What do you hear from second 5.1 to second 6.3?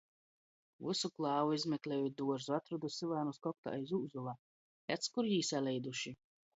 kur jī saleiduši!